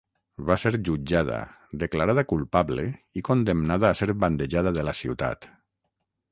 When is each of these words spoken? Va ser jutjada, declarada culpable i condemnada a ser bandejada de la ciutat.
Va 0.51 0.55
ser 0.61 0.69
jutjada, 0.87 1.35
declarada 1.83 2.25
culpable 2.33 2.87
i 3.21 3.25
condemnada 3.29 3.91
a 3.93 4.01
ser 4.03 4.11
bandejada 4.25 4.77
de 4.81 4.89
la 4.91 4.99
ciutat. 5.05 5.51